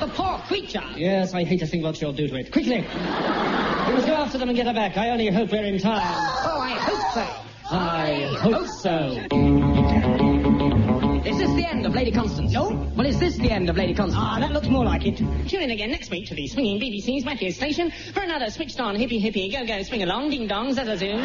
The 0.00 0.08
poor 0.08 0.38
creature. 0.46 0.84
Yes, 0.96 1.34
I 1.34 1.44
hate 1.44 1.60
to 1.60 1.66
think 1.66 1.82
what 1.82 1.96
she'll 1.96 2.12
do 2.12 2.28
to 2.28 2.36
it. 2.36 2.52
Quickly! 2.52 2.80
We 2.80 3.92
must 3.92 4.06
go 4.06 4.14
after 4.14 4.38
them 4.38 4.48
and 4.48 4.56
get 4.56 4.66
her 4.66 4.74
back. 4.74 4.96
I 4.96 5.10
only 5.10 5.28
hope 5.30 5.50
we're 5.50 5.64
in 5.64 5.78
time. 5.78 6.00
Oh, 6.02 6.60
I 6.60 6.70
hope 6.70 7.12
so. 7.12 7.26
I 7.70 8.36
hope 8.40 8.66
so. 8.66 9.08
Is 9.08 9.16
this 9.16 9.28
the 9.30 9.65
end 11.76 11.84
of 11.84 11.94
Lady 11.94 12.10
Constance? 12.10 12.52
No. 12.52 12.70
Well, 12.96 13.06
is 13.06 13.18
this 13.18 13.36
the 13.36 13.50
end 13.50 13.68
of 13.68 13.76
Lady 13.76 13.92
Constance? 13.92 14.18
Ah, 14.18 14.38
that 14.40 14.52
looks 14.52 14.68
more 14.68 14.84
like 14.84 15.04
it. 15.04 15.18
Tune 15.46 15.60
in 15.60 15.70
again 15.70 15.90
next 15.90 16.10
week 16.10 16.26
to 16.28 16.34
the 16.34 16.46
swinging 16.46 16.80
BBC's 16.80 17.24
Matthews 17.24 17.56
station 17.56 17.92
for 18.14 18.20
another 18.20 18.50
switched 18.50 18.80
on 18.80 18.96
hippie 18.96 19.20
hippie 19.22 19.52
go 19.52 19.66
go 19.66 19.82
swing 19.82 20.02
along 20.02 20.30
ding 20.30 20.46
dong 20.46 20.74
zazzazoom. 20.74 21.20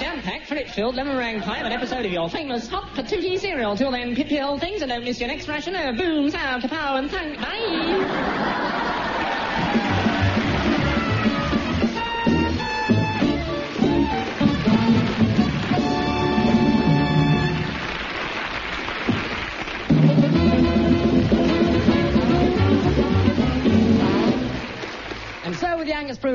Jam 0.00 0.22
packed, 0.22 0.46
fruit 0.46 0.68
filled, 0.70 0.94
lemon 0.94 1.14
meringue 1.14 1.42
pie 1.42 1.60
of 1.60 1.66
an 1.66 1.72
episode 1.72 2.06
of 2.06 2.12
your 2.12 2.30
famous 2.30 2.66
hot 2.68 2.88
patootie 2.94 3.38
serial. 3.38 3.76
Till 3.76 3.90
then, 3.90 4.16
pip 4.16 4.28
pill 4.28 4.58
things 4.58 4.80
and 4.80 4.88
don't 4.88 5.04
miss 5.04 5.20
your 5.20 5.28
next 5.28 5.46
ration 5.46 5.76
of 5.76 5.96
boom, 5.98 6.30
sow, 6.30 6.38
kapow, 6.38 6.98
and 6.98 7.10
thank. 7.10 7.38
Bye. 7.38 8.23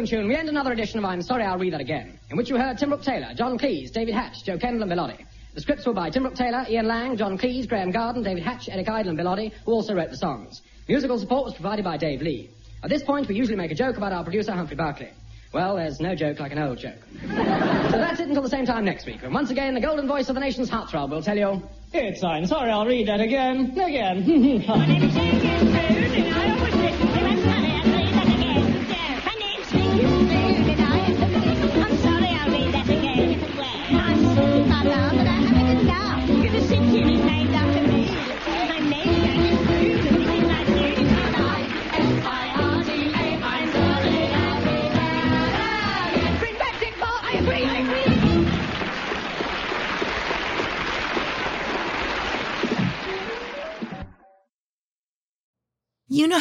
Tune, 0.10 0.28
we 0.28 0.36
end 0.36 0.50
another 0.50 0.72
edition 0.72 0.98
of 0.98 1.06
I'm 1.06 1.22
Sorry 1.22 1.44
I'll 1.44 1.60
Read 1.60 1.74
That 1.74 1.82
Again, 1.82 2.18
in 2.32 2.38
which 2.38 2.50
you 2.50 2.58
heard 2.58 2.80
Tim 2.80 2.90
Brooke 2.90 3.04
Taylor, 3.04 3.32
John 3.36 3.60
Cleese, 3.60 3.92
David 3.92 4.16
Hatch, 4.16 4.44
Jo 4.44 4.58
Kendall, 4.58 4.82
and 4.82 4.90
Bill 4.90 5.06
Oddie. 5.06 5.24
The 5.54 5.62
scripts 5.62 5.86
were 5.86 5.94
by 5.94 6.10
Tim 6.10 6.24
Brooke 6.24 6.34
Taylor, 6.34 6.66
Ian 6.68 6.88
Lang, 6.88 7.16
John 7.16 7.38
Cleese, 7.38 7.70
Graeme 7.70 7.92
Garden, 7.92 8.24
David 8.24 8.42
Hatch, 8.42 8.70
Eric 8.70 8.90
Idle, 8.90 9.10
and 9.10 9.18
Bill 9.18 9.28
Oddie, 9.28 9.52
who 9.66 9.72
also 9.72 9.94
wrote 9.94 10.10
the 10.10 10.18
songs. 10.18 10.64
Musical 10.88 11.20
support 11.20 11.46
was 11.46 11.54
provided 11.54 11.86
by 11.86 11.96
Dave 11.96 12.24
Lee. 12.24 12.50
At 12.84 12.90
this 12.90 13.04
point, 13.04 13.28
we 13.28 13.36
usually 13.36 13.56
make 13.56 13.70
a 13.70 13.76
joke 13.76 13.98
about 13.98 14.12
our 14.12 14.24
producer, 14.24 14.52
Humphrey 14.52 14.76
Barclay. 14.76 15.12
Well, 15.54 15.76
there's 15.76 16.00
no 16.00 16.16
joke 16.16 16.40
like 16.40 16.54
an 16.54 16.60
old 16.60 16.80
joke. 16.80 16.98
so 17.22 17.28
that's 17.28 18.20
it 18.20 18.30
until 18.30 18.42
the 18.42 18.50
same 18.50 18.66
time 18.66 18.86
next 18.86 19.06
week, 19.06 19.22
when 19.22 19.32
once 19.32 19.52
again 19.52 19.76
the 19.76 19.82
golden 19.82 20.08
voice 20.08 20.28
of 20.28 20.34
the 20.34 20.42
nation's 20.42 20.72
heartthrob 20.72 21.12
will 21.12 21.22
tell 21.22 21.38
you... 21.38 21.62
It's 21.94 22.24
I'm 22.24 22.48
sorry, 22.48 22.72
I'll 22.72 22.88
read 22.88 23.08
that 23.10 23.20
again. 23.22 23.78
Again. 23.78 24.66